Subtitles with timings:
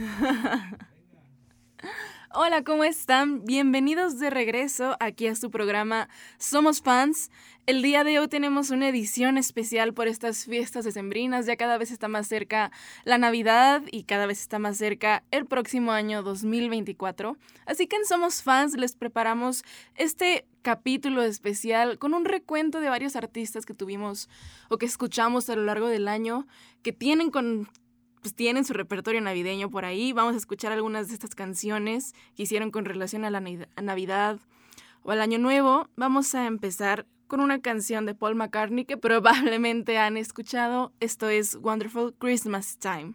[2.32, 3.44] Hola, ¿cómo están?
[3.44, 7.30] Bienvenidos de regreso aquí a su programa Somos Fans.
[7.66, 11.44] El día de hoy tenemos una edición especial por estas fiestas decembrinas.
[11.46, 12.70] Ya cada vez está más cerca
[13.04, 17.36] la Navidad y cada vez está más cerca el próximo año 2024.
[17.66, 19.64] Así que en Somos Fans les preparamos
[19.96, 24.28] este capítulo especial con un recuento de varios artistas que tuvimos
[24.68, 26.46] o que escuchamos a lo largo del año
[26.82, 27.68] que tienen con
[28.20, 30.12] pues tienen su repertorio navideño por ahí.
[30.12, 34.38] Vamos a escuchar algunas de estas canciones que hicieron con relación a la Navidad
[35.02, 35.88] o al Año Nuevo.
[35.96, 40.92] Vamos a empezar con una canción de Paul McCartney que probablemente han escuchado.
[41.00, 43.14] Esto es Wonderful Christmas Time.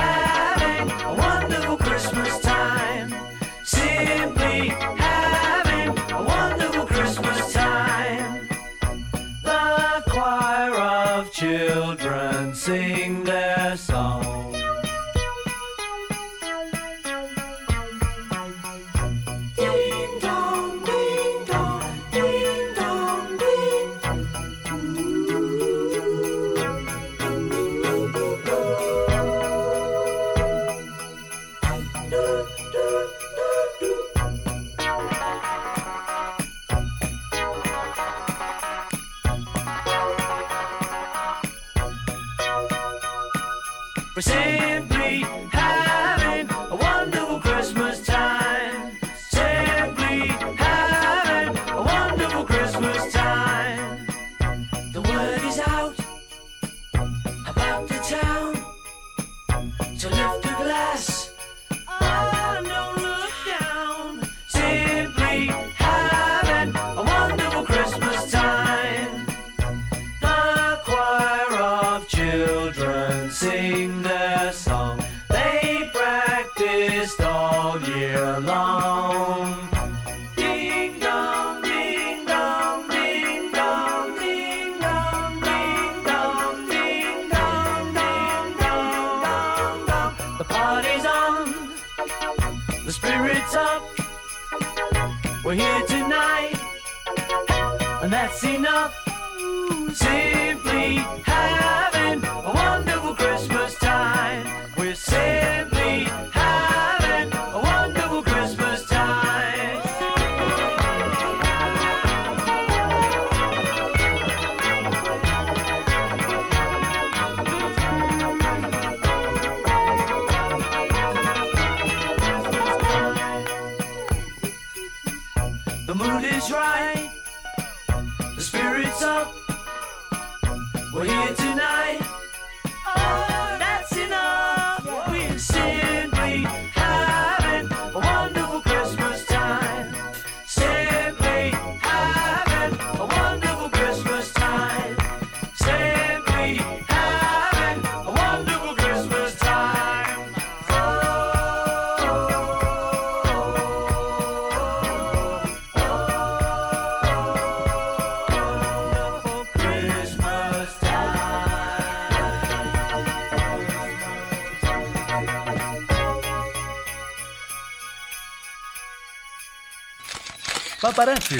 [170.91, 171.37] Paparazzi.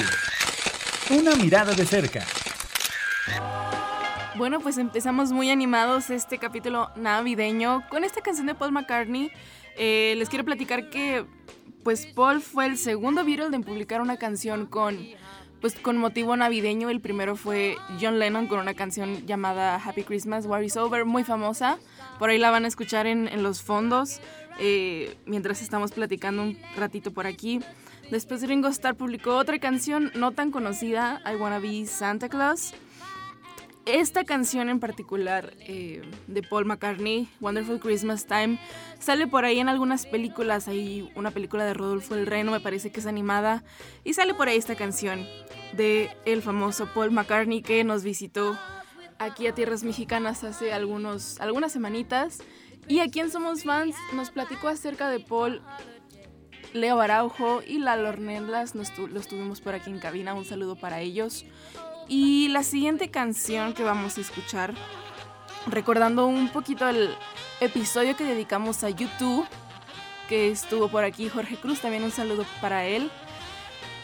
[1.10, 2.24] Una mirada de cerca.
[4.34, 9.30] Bueno, pues empezamos muy animados este capítulo navideño con esta canción de Paul McCartney.
[9.76, 11.26] Eh, les quiero platicar que
[11.84, 14.98] pues Paul fue el segundo Beatle en publicar una canción con
[15.60, 16.88] pues con motivo navideño.
[16.88, 21.24] El primero fue John Lennon con una canción llamada Happy Christmas, War is Over, muy
[21.24, 21.76] famosa.
[22.18, 24.20] Por ahí la van a escuchar en, en los fondos
[24.58, 27.60] eh, mientras estamos platicando un ratito por aquí.
[28.12, 32.74] Después Ringo Starr publicó otra canción no tan conocida, I Wanna Be Santa Claus.
[33.86, 38.58] Esta canción en particular eh, de Paul McCartney, Wonderful Christmas Time,
[38.98, 40.68] sale por ahí en algunas películas.
[40.68, 43.64] Hay una película de Rodolfo el Reno, me parece que es animada.
[44.04, 45.26] Y sale por ahí esta canción
[45.72, 48.58] de el famoso Paul McCartney que nos visitó
[49.18, 52.40] aquí a Tierras Mexicanas hace algunos, algunas semanitas.
[52.88, 55.62] Y aquí en Somos Fans nos platicó acerca de Paul
[56.72, 60.34] Leo Araujo y la Lornelas los tuvimos por aquí en cabina.
[60.34, 61.44] Un saludo para ellos.
[62.08, 64.74] Y la siguiente canción que vamos a escuchar,
[65.66, 67.14] recordando un poquito el
[67.60, 69.46] episodio que dedicamos a YouTube,
[70.28, 73.10] que estuvo por aquí Jorge Cruz, también un saludo para él.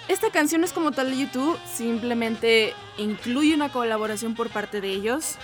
[0.08, 5.36] Esta canción es como tal de YouTube, simplemente incluye una colaboración por parte de ellos.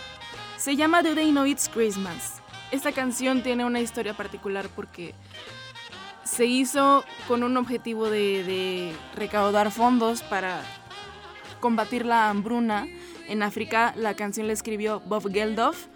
[0.56, 2.40] Se llama Do They Know It's Christmas.
[2.70, 5.14] Esta canción tiene una historia particular porque
[6.34, 10.62] se hizo con un objetivo de, recaudar fondos para
[11.60, 12.88] combatir la hambruna
[13.28, 13.94] en África.
[13.96, 15.86] La canción la escribió Bob Geldof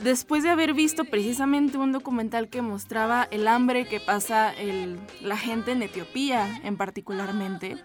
[0.00, 4.54] después de haber visto precisamente un documental que mostraba el hambre que pasa
[5.20, 7.76] la gente en Etiopía en particularmente.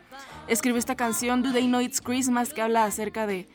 [0.47, 3.49] Escribió esta canción Do They Know It's Christmas que habla acerca de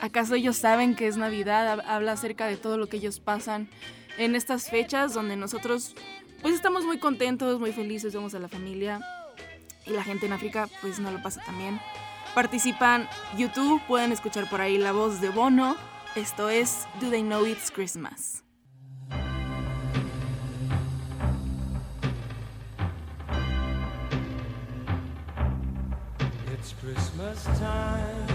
[0.00, 1.80] ¿acaso ellos saben que es Navidad?
[1.88, 3.68] Habla acerca de todo lo que ellos pasan
[4.16, 5.96] en estas fechas donde nosotros
[6.44, 9.00] pues estamos muy contentos, muy felices, vemos a la familia
[9.86, 11.80] y la gente en África pues no lo pasa tan bien.
[12.34, 13.08] Participan
[13.38, 15.74] YouTube, pueden escuchar por ahí la voz de Bono.
[16.14, 18.44] Esto es Do They Know It's Christmas.
[26.52, 28.33] It's Christmas time.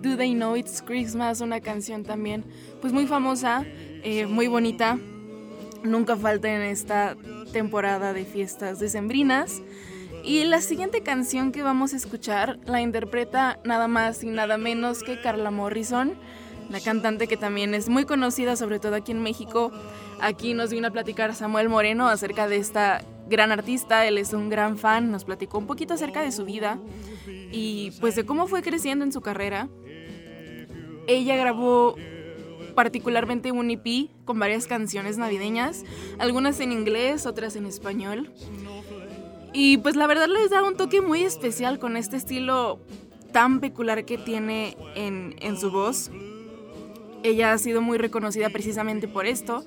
[0.00, 2.44] Do They Know It's Christmas, una canción también
[2.80, 3.64] pues muy famosa,
[4.02, 4.98] eh, muy bonita.
[5.82, 7.16] Nunca falta en esta
[7.52, 9.62] temporada de fiestas decembrinas.
[10.22, 15.02] Y la siguiente canción que vamos a escuchar la interpreta nada más y nada menos
[15.02, 16.12] que Carla Morrison,
[16.68, 19.72] la cantante que también es muy conocida, sobre todo aquí en México.
[20.20, 24.50] Aquí nos vino a platicar Samuel Moreno acerca de esta gran artista, él es un
[24.50, 26.78] gran fan, nos platicó un poquito acerca de su vida
[27.26, 29.68] y pues de cómo fue creciendo en su carrera.
[31.10, 31.96] Ella grabó
[32.76, 35.84] particularmente un EP con varias canciones navideñas,
[36.20, 38.32] algunas en inglés, otras en español.
[39.52, 42.78] Y pues la verdad les da un toque muy especial con este estilo
[43.32, 46.12] tan peculiar que tiene en, en su voz.
[47.24, 49.64] Ella ha sido muy reconocida precisamente por esto.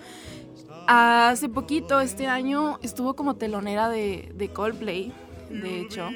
[0.88, 5.12] Hace poquito, este año, estuvo como telonera de, de Coldplay,
[5.50, 6.09] de hecho.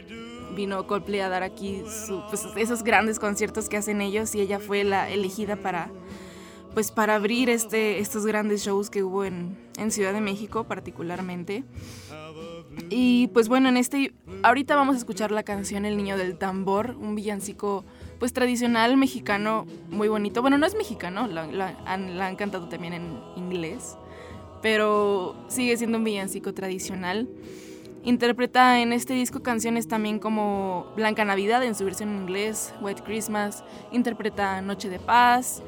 [0.57, 1.83] Vino Coldplay a dar aquí
[2.29, 5.91] pues, esos grandes conciertos que hacen ellos y ella fue la elegida para,
[6.73, 11.63] pues, para abrir este, estos grandes shows que hubo en, en Ciudad de México particularmente.
[12.89, 16.95] Y pues bueno, en este, ahorita vamos a escuchar la canción El Niño del Tambor,
[16.99, 17.85] un villancico
[18.19, 20.41] pues tradicional mexicano muy bonito.
[20.41, 23.95] Bueno, no es mexicano, la, han, la han cantado también en inglés,
[24.61, 27.27] pero sigue siendo un villancico tradicional.
[28.07, 33.03] Interpreta en este disco canciones también como Blanca Navidad en su versión en inglés, White
[33.03, 35.61] Christmas, interpreta Noche de Paz,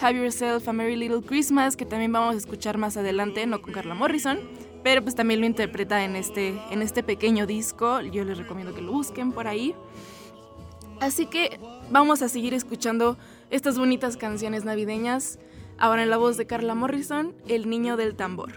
[0.00, 3.72] Have Yourself a Merry Little Christmas, que también vamos a escuchar más adelante, no con
[3.72, 4.40] Carla Morrison,
[4.82, 8.00] pero pues también lo interpreta en este, en este pequeño disco.
[8.00, 9.72] Yo les recomiendo que lo busquen por ahí.
[11.00, 11.60] Así que
[11.92, 13.16] vamos a seguir escuchando
[13.50, 15.38] estas bonitas canciones navideñas.
[15.78, 18.54] Ahora en la voz de Carla Morrison, El Niño del Tambor.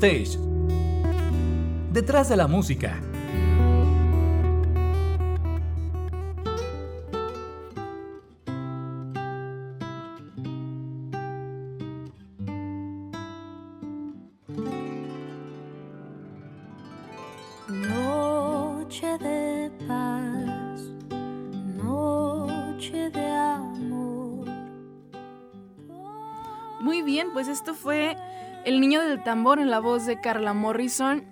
[0.00, 0.38] Backstage.
[1.92, 2.98] Detrás de la música.
[17.68, 20.80] Noche de paz,
[21.76, 24.48] noche de amor.
[26.80, 28.16] Muy bien, pues esto fue
[28.64, 31.24] El Niño del Tambor en la voz de Carla Morrison.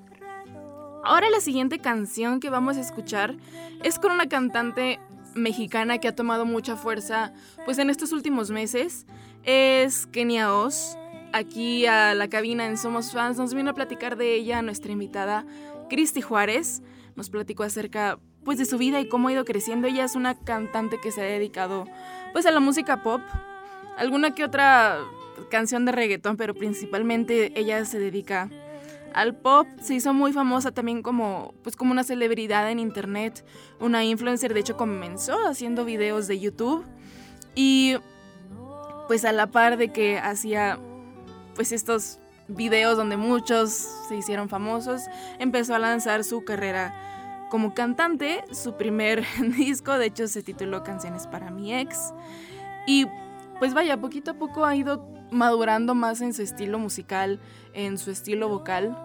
[1.05, 3.37] Ahora la siguiente canción que vamos a escuchar
[3.83, 4.99] es con una cantante
[5.35, 7.35] mexicana que ha tomado mucha fuerza
[7.67, 9.07] pues en estos últimos meses.
[9.45, 10.97] Es Kenia Oz.
[11.35, 15.45] Aquí a la cabina en Somos Fans nos vino a platicar de ella nuestra invitada
[15.91, 16.83] Cristi Juárez.
[17.15, 19.87] Nos platicó acerca pues de su vida y cómo ha ido creciendo.
[19.87, 21.85] Ella es una cantante que se ha dedicado
[22.33, 23.21] pues a la música pop.
[23.99, 24.99] Alguna que otra
[25.51, 28.51] canción de reggaetón, pero principalmente ella se dedica
[29.15, 29.67] al pop.
[29.81, 33.45] Se hizo muy famosa también como, pues como una celebridad en internet,
[33.81, 34.55] una influencer.
[34.55, 36.85] De hecho, comenzó haciendo videos de YouTube
[37.55, 37.97] y
[39.07, 40.79] pues a la par de que hacía
[41.55, 43.71] pues estos videos donde muchos
[44.09, 45.03] se hicieron famosos,
[45.39, 46.95] empezó a lanzar su carrera
[47.51, 48.45] como cantante.
[48.53, 49.25] Su primer
[49.57, 52.13] disco, de hecho, se tituló Canciones para mi ex.
[52.87, 53.07] Y
[53.59, 57.41] pues vaya, poquito a poco ha ido madurando más en su estilo musical,
[57.75, 58.97] en su estilo vocal.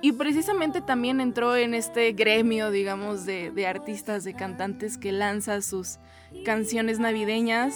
[0.00, 5.98] Y precisamente también entró en este gremio, digamos, de, artistas, de cantantes que lanza sus
[6.44, 7.74] canciones navideñas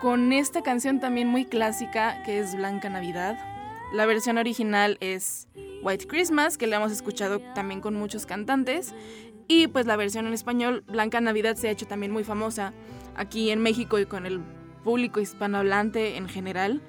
[0.00, 3.36] con esta canción también muy clásica que es Blanca Navidad.
[3.92, 5.48] La versión original es
[5.82, 8.94] White Christmas, que la hemos escuchado también con muchos cantantes.
[9.48, 12.72] Y pues la versión en español, Blanca Navidad, se ha hecho también muy famosa
[13.16, 14.40] aquí en México y con el
[14.86, 16.80] público hispanohablante en general.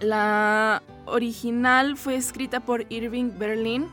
[0.00, 3.88] La original fue escrita por Irving Berlin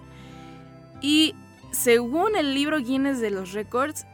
[1.00, 1.34] y
[1.72, 4.06] según el libro Guinness de los Records,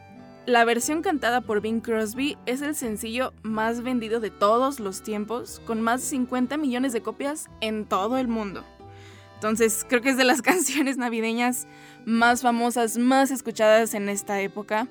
[0.46, 5.60] la versión cantada por Bing Crosby es el sencillo más vendido de todos los tiempos,
[5.66, 8.64] con más de 50 millones de copias en todo el mundo.
[9.34, 11.66] Entonces creo que es de las canciones navideñas
[12.06, 14.86] más famosas, más escuchadas en esta época.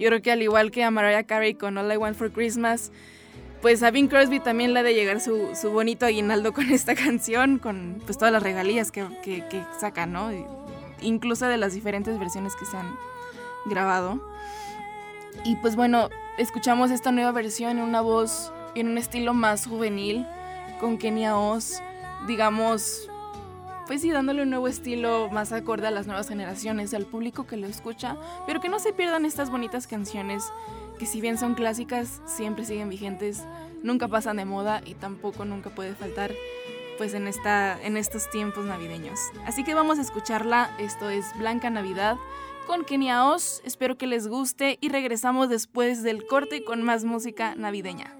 [0.00, 2.90] Yo creo que al igual que a Carey con All I Want for Christmas,
[3.62, 6.94] pues a Bing Crosby también le ha de llegar su, su, bonito aguinaldo con esta
[6.96, 10.30] canción, con pues todas las regalías que, que, que sacan, ¿no?
[11.02, 12.94] Incluso de las diferentes versiones que se han
[13.66, 14.20] grabado.
[15.44, 20.26] Y pues bueno, escuchamos esta nueva versión en una voz, en un estilo más juvenil,
[20.80, 21.80] con Kenia Oz,
[22.26, 23.08] digamos,
[23.86, 27.56] pues sí, dándole un nuevo estilo más acorde a las nuevas generaciones, al público que
[27.56, 30.44] lo escucha, pero que no se pierdan estas bonitas canciones
[31.00, 33.42] que si bien son clásicas, siempre siguen vigentes,
[33.82, 36.30] nunca pasan de moda y tampoco nunca puede faltar
[36.98, 39.18] pues en, esta, en estos tiempos navideños.
[39.46, 42.18] Así que vamos a escucharla, esto es Blanca Navidad
[42.66, 47.54] con Kenia Oz, espero que les guste y regresamos después del corte con más música
[47.54, 48.19] navideña.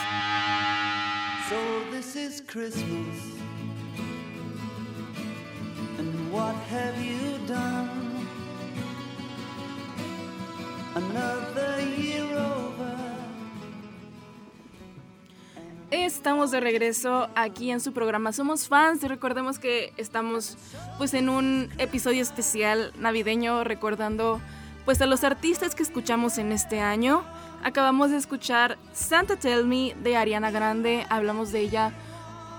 [16.21, 19.03] estamos de regreso aquí en su programa Somos Fans.
[19.03, 20.55] y Recordemos que estamos
[20.99, 24.39] pues en un episodio especial navideño recordando
[24.85, 27.23] pues a los artistas que escuchamos en este año.
[27.63, 31.07] Acabamos de escuchar Santa Tell Me de Ariana Grande.
[31.09, 31.91] Hablamos de ella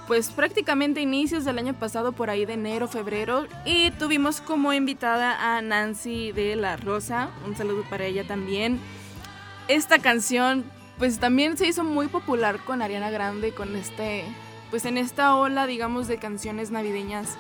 [0.09, 3.46] pues prácticamente inicios del año pasado, por ahí de enero, febrero.
[3.64, 7.31] Y tuvimos como invitada a Nancy de La Rosa.
[7.46, 8.81] Un saludo para ella también.
[9.68, 10.64] Esta canción
[11.02, 14.22] pues también se hizo muy popular con Ariana Grande, con este,
[14.70, 17.36] pues en esta ola, digamos, de canciones navideñas,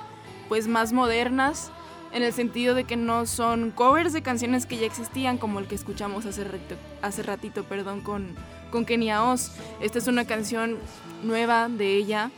[0.48, 1.70] pues más modernas,
[2.12, 5.68] en el sentido de que no son covers de canciones que ya existían, como el
[5.68, 6.44] que escuchamos hace,
[7.02, 8.34] hace ratito, perdón, con,
[8.72, 9.52] con Kenia Oz.
[9.80, 10.76] Esta es una canción
[11.22, 12.32] nueva de ella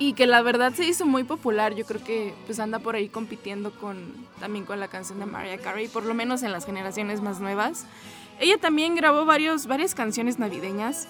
[0.00, 1.76] y que la verdad se hizo muy popular.
[1.76, 5.58] Yo creo que pues anda por ahí compitiendo con también con la canción de Mariah
[5.58, 7.86] Carey, por lo menos en las generaciones más nuevas.
[8.40, 11.08] Ella también grabó varios, varias canciones navideñas,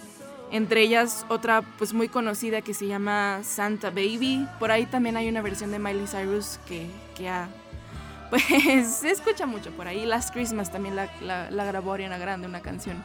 [0.50, 4.46] entre ellas otra pues muy conocida que se llama Santa Baby.
[4.58, 7.48] Por ahí también hay una versión de Miley Cyrus que, que ha,
[8.30, 8.44] pues
[8.86, 10.06] se escucha mucho por ahí.
[10.06, 13.02] Last Christmas también la, la, la grabó Ariana Grande, una canción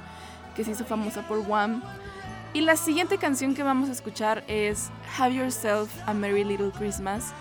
[0.55, 1.83] que se hizo famosa por Wham.
[2.53, 7.33] Y la siguiente canción que vamos a escuchar es Have Yourself a Merry Little Christmas,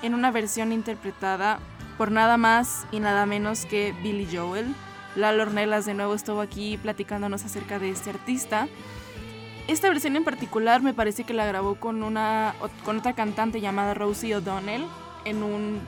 [0.00, 1.58] en una versión interpretada
[1.98, 4.74] por nada más y nada menos que Billy Joel.
[5.16, 8.68] Lalo Ornelas de nuevo estuvo aquí platicándonos acerca de este artista.
[9.66, 13.94] Esta versión en particular me parece que la grabó con, una, con otra cantante llamada
[13.94, 14.84] Rosie O'Donnell
[15.24, 15.80] en un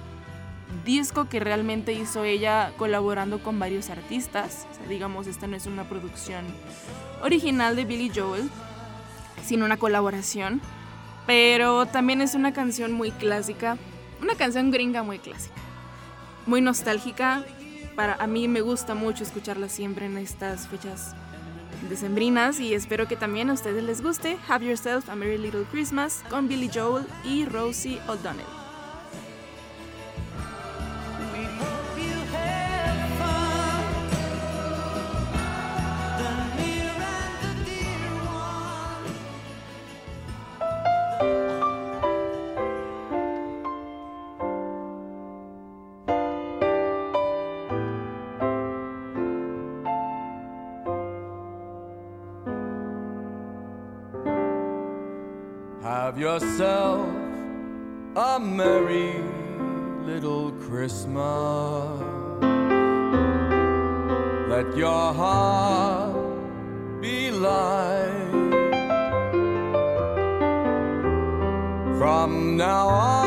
[0.85, 4.67] disco que realmente hizo ella colaborando con varios artistas.
[4.71, 6.45] O sea, digamos, esta no es una producción
[7.23, 8.51] original de Billy Joel,
[9.45, 10.61] sino una colaboración.
[11.27, 13.79] Pero también es una canción muy clásica,
[14.21, 15.55] una canción gringa muy clásica,
[16.47, 17.45] muy nostálgica.
[17.97, 21.15] Para a mí me gusta mucho escucharla siempre en estas fechas
[21.89, 24.39] decembrinas y espero que también a ustedes les guste.
[24.49, 28.62] Have Yourself a Merry Little Christmas con Billy Joel y Rosie O'Donnell.
[56.13, 57.09] Have yourself
[58.17, 59.15] a merry
[60.05, 61.89] little Christmas.
[64.47, 66.15] Let your heart
[67.01, 68.29] be light.
[71.97, 73.22] From now on,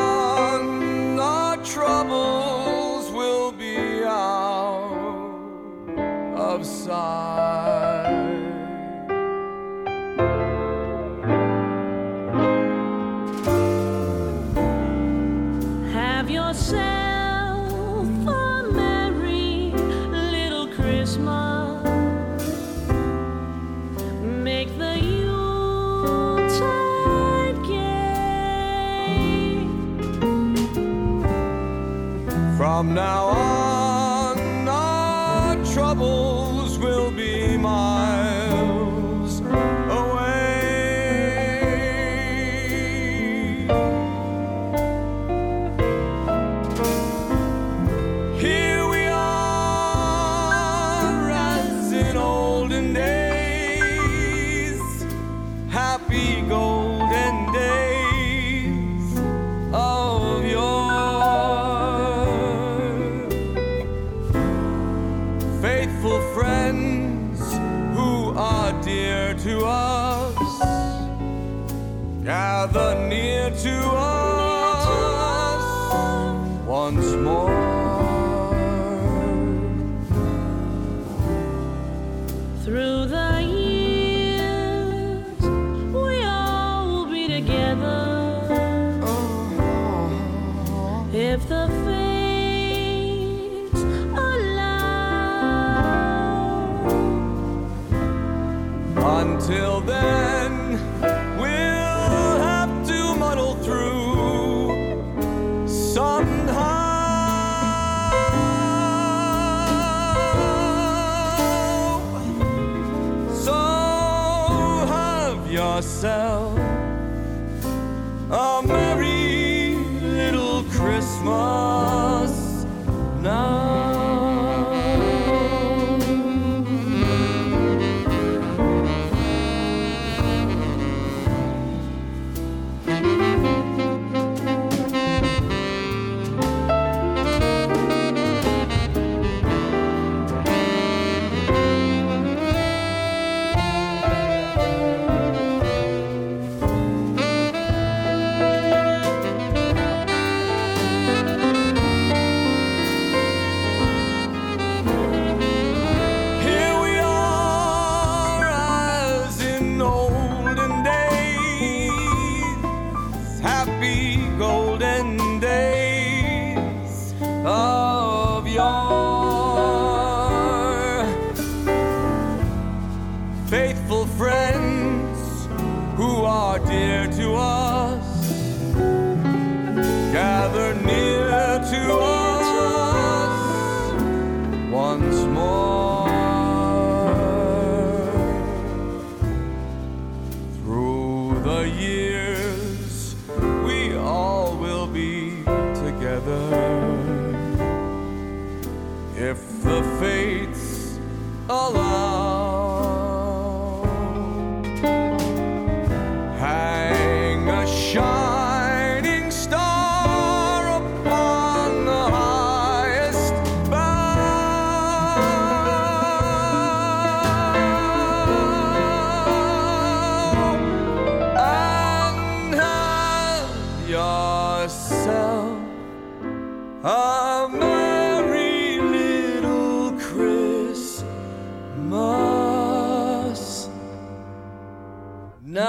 [235.56, 235.64] Meet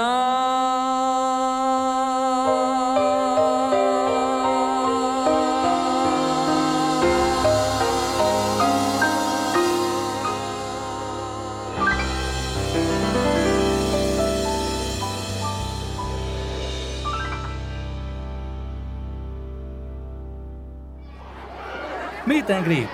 [22.50, 22.88] and.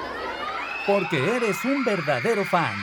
[0.87, 2.77] Porque eres un verdadero fan.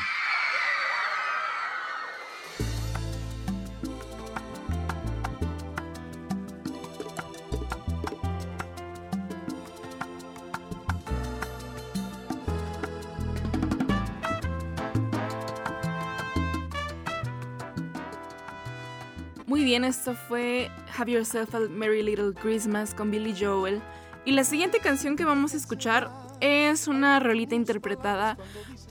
[19.83, 23.81] Esto fue Have Yourself a Merry Little Christmas con Billy Joel.
[24.25, 26.09] Y la siguiente canción que vamos a escuchar
[26.39, 28.37] es una rolita interpretada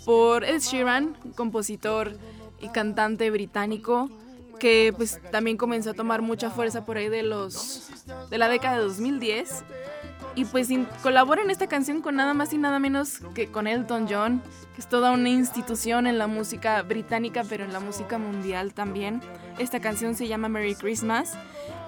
[0.05, 2.17] por Ed Sheeran, compositor
[2.61, 4.11] y cantante británico
[4.59, 7.91] que pues también comenzó a tomar mucha fuerza por ahí de los
[8.29, 9.65] de la década de 2010
[10.35, 10.69] y pues
[11.03, 14.43] colabora en esta canción con nada más y nada menos que con Elton John,
[14.75, 19.21] que es toda una institución en la música británica, pero en la música mundial también.
[19.61, 21.35] Esta canción se llama Merry Christmas.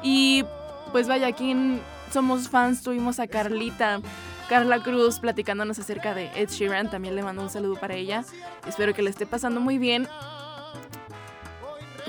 [0.03, 0.45] Y
[0.93, 1.81] pues vaya, aquí
[2.13, 4.01] Somos Fans tuvimos a Carlita,
[4.49, 6.91] Carla Cruz, platicándonos acerca de Ed Sheeran.
[6.91, 8.25] También le mando un saludo para ella.
[8.67, 10.07] Espero que le esté pasando muy bien.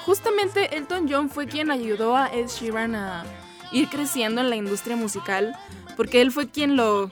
[0.05, 3.23] Justamente Elton John fue quien ayudó a Ed Sheeran a
[3.71, 5.55] ir creciendo en la industria musical,
[5.95, 7.09] porque él fue quien lo...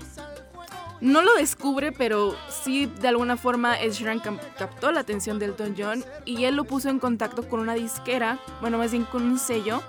[0.99, 4.21] No lo descubre, pero sí de alguna forma Ed Sheeran
[4.57, 8.39] captó la atención de Elton John y él lo puso en contacto con una disquera,
[8.61, 9.81] bueno más bien con un sello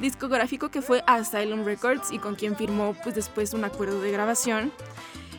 [0.00, 4.72] discográfico que fue Asylum Records y con quien firmó pues después un acuerdo de grabación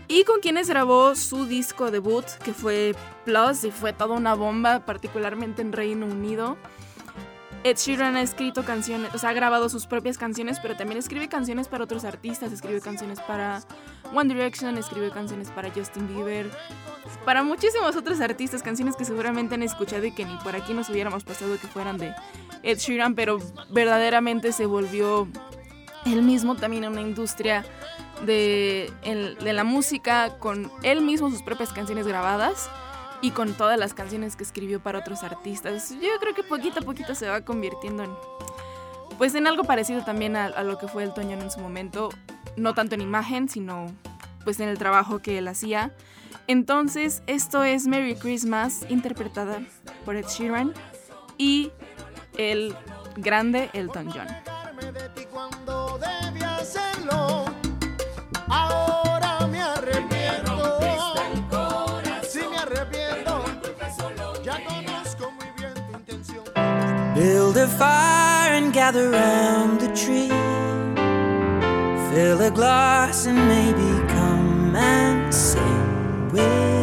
[0.08, 4.86] y con quienes grabó su disco debut que fue Plus y fue toda una bomba
[4.86, 6.58] particularmente en Reino Unido.
[7.64, 11.30] Ed Sheeran ha escrito canciones, o sea, ha grabado sus propias canciones, pero también escribe
[11.30, 13.62] canciones para otros artistas, escribe canciones para
[14.14, 16.52] One Direction, escribe canciones para Justin Bieber,
[17.24, 20.90] para muchísimos otros artistas, canciones que seguramente han escuchado y que ni por aquí nos
[20.90, 22.14] hubiéramos pasado que fueran de
[22.64, 23.40] Ed Sheeran, pero
[23.70, 25.30] verdaderamente se volvió
[26.06, 27.64] él mismo también en una industria
[28.26, 32.70] de, de la música, con él mismo sus propias canciones grabadas
[33.24, 35.92] y con todas las canciones que escribió para otros artistas.
[35.92, 38.12] Yo creo que poquito a poquito se va convirtiendo en,
[39.18, 42.10] pues en algo parecido también a, lo que fue el Toño en su momento,
[42.58, 43.86] no tanto en imagen, sino
[44.44, 45.94] pues en el trabajo que él hacía.
[46.48, 49.62] Entonces, esto es Merry Christmas, interpretada
[50.04, 50.74] por Ed Sheeran
[51.38, 51.72] y
[52.38, 52.76] el
[53.16, 54.28] grande Elton John.
[67.16, 70.30] Build a fire and gather round the tree.
[72.10, 76.83] Fill a glass and maybe come and sing with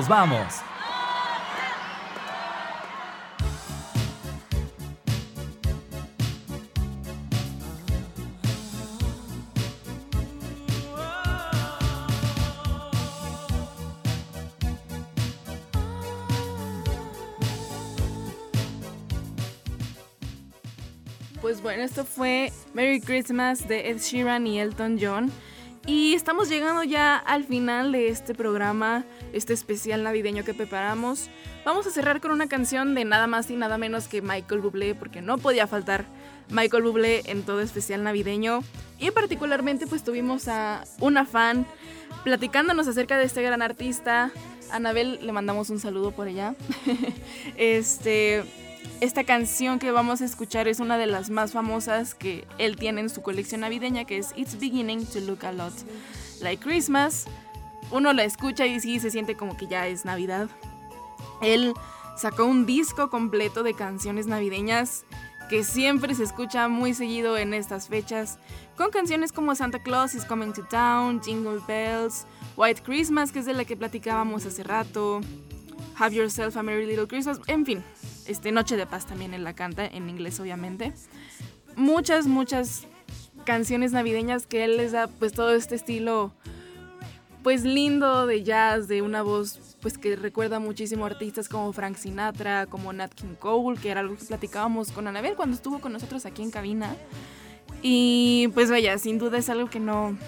[0.00, 0.62] nos vamos.
[21.42, 25.30] Pues bueno, esto fue Merry Christmas de Ed Sheeran y Elton John.
[25.86, 31.30] Y estamos llegando ya al final de este programa, este especial navideño que preparamos.
[31.64, 34.94] Vamos a cerrar con una canción de nada más y nada menos que Michael Bublé,
[34.94, 36.04] porque no podía faltar
[36.50, 38.60] Michael Bublé en todo especial navideño.
[38.98, 41.66] Y particularmente pues tuvimos a una fan
[42.24, 44.30] platicándonos acerca de este gran artista.
[44.70, 46.54] Anabel, le mandamos un saludo por allá.
[47.56, 48.44] este,
[49.00, 53.00] esta canción que vamos a escuchar es una de las más famosas que él tiene
[53.00, 55.72] en su colección navideña, que es It's Beginning to Look a Lot
[56.40, 57.26] Like Christmas.
[57.90, 60.48] Uno la escucha y sí se siente como que ya es Navidad.
[61.40, 61.72] Él
[62.16, 65.04] sacó un disco completo de canciones navideñas
[65.48, 68.38] que siempre se escucha muy seguido en estas fechas,
[68.76, 72.24] con canciones como Santa Claus is Coming to Town, Jingle Bells,
[72.56, 75.20] White Christmas, que es de la que platicábamos hace rato,
[75.96, 77.82] Have Yourself a Merry Little Christmas, en fin,
[78.30, 80.92] este Noche de Paz también él la canta, en inglés obviamente.
[81.76, 82.86] Muchas, muchas
[83.44, 86.32] canciones navideñas que él les da pues todo este estilo
[87.42, 91.96] pues lindo de jazz, de una voz pues que recuerda muchísimo a artistas como Frank
[91.96, 95.92] Sinatra, como Nat King Cole, que era algo que platicábamos con Anabel cuando estuvo con
[95.92, 96.94] nosotros aquí en cabina.
[97.82, 100.18] Y pues vaya, sin duda es algo que no...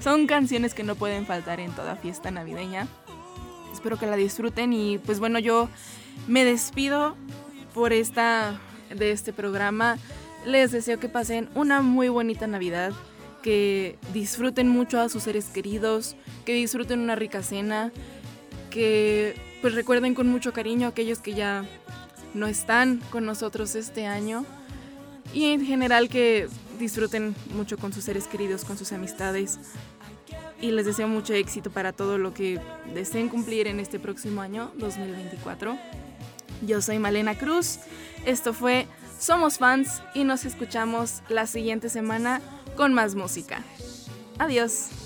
[0.00, 2.88] Son canciones que no pueden faltar en toda fiesta navideña.
[3.72, 5.68] Espero que la disfruten y pues bueno, yo
[6.26, 7.16] me despido
[7.74, 8.60] por esta
[8.94, 9.98] de este programa.
[10.46, 12.92] Les deseo que pasen una muy bonita Navidad,
[13.42, 17.92] que disfruten mucho a sus seres queridos, que disfruten una rica cena,
[18.70, 21.64] que pues recuerden con mucho cariño a aquellos que ya
[22.34, 24.44] no están con nosotros este año
[25.32, 26.48] y en general que
[26.78, 29.58] disfruten mucho con sus seres queridos, con sus amistades
[30.64, 32.58] y les deseo mucho éxito para todo lo que
[32.94, 35.76] deseen cumplir en este próximo año 2024.
[36.66, 37.80] Yo soy Malena Cruz,
[38.24, 38.86] esto fue
[39.20, 42.40] Somos Fans y nos escuchamos la siguiente semana
[42.76, 43.62] con más música.
[44.38, 45.03] Adiós.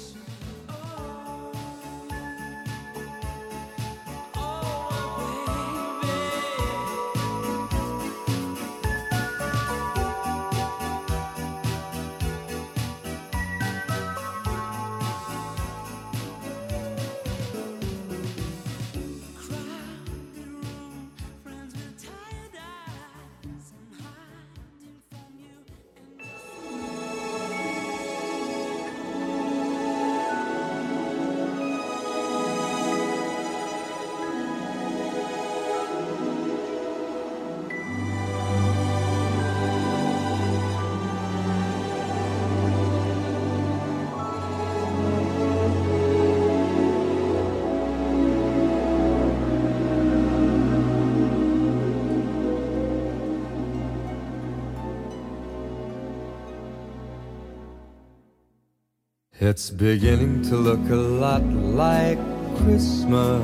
[59.49, 62.19] It's beginning to look a lot like
[62.59, 63.43] Christmas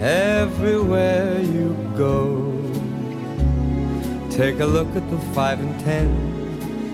[0.00, 2.52] everywhere you go.
[4.30, 6.06] Take a look at the five and ten,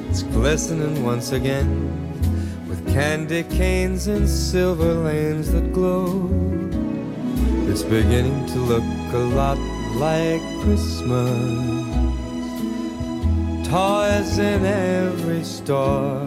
[0.09, 1.71] it's glistening once again
[2.71, 6.31] with candy canes and silver lanes that glow.
[7.69, 9.59] It's beginning to look a lot
[9.97, 11.69] like Christmas.
[13.69, 16.27] Toys in every store.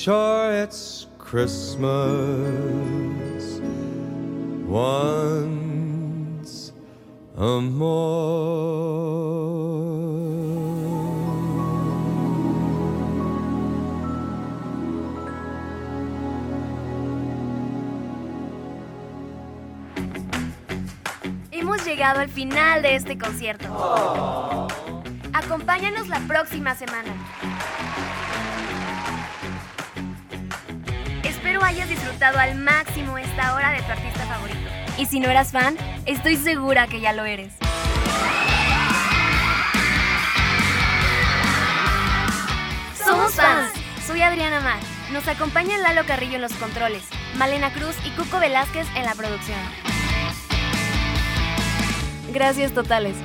[0.00, 1.84] Sure, it's Christmas
[4.66, 6.72] once
[7.36, 8.80] a more.
[21.50, 23.68] Hemos llegado al final de este concierto.
[25.34, 27.12] Acompáñanos la próxima semana.
[31.60, 34.58] Espero hayas disfrutado al máximo esta hora de tu artista favorito.
[34.96, 37.52] Y si no eras fan, estoy segura que ya lo eres.
[43.04, 43.72] Somos fans.
[44.06, 44.80] Soy Adriana Mar.
[45.12, 47.02] Nos acompañan Lalo Carrillo en los controles,
[47.36, 49.60] Malena Cruz y Cuco Velázquez en la producción.
[52.32, 53.16] Gracias totales.